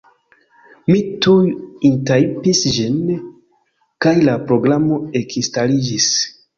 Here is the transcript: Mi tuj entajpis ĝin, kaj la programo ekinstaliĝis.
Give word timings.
Mi 0.91 1.01
tuj 1.25 1.51
entajpis 1.91 2.63
ĝin, 2.79 2.99
kaj 4.07 4.17
la 4.27 4.39
programo 4.51 5.03
ekinstaliĝis. 5.25 6.15